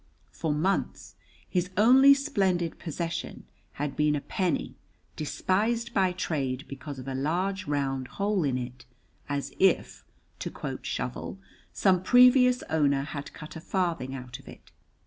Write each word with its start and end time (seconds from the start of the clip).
For 0.31 0.51
months 0.51 1.13
his 1.47 1.69
only 1.77 2.15
splendid 2.15 2.79
possession 2.79 3.43
had 3.73 3.95
been 3.95 4.15
a 4.15 4.21
penny 4.21 4.73
despised 5.15 5.93
by 5.93 6.11
trade 6.11 6.67
because 6.67 6.97
of 6.97 7.07
a 7.07 7.13
large 7.13 7.67
round 7.67 8.07
hole 8.07 8.43
in 8.43 8.57
it, 8.57 8.87
as 9.29 9.53
if 9.59 10.03
(to 10.39 10.49
quote 10.49 10.87
Shovel) 10.87 11.37
some 11.71 12.01
previous 12.01 12.63
owner 12.63 13.03
had 13.03 13.31
cut 13.33 13.55
a 13.55 13.61
farthing 13.61 14.15
out 14.15 14.39
of 14.39 14.47
it. 14.47 14.71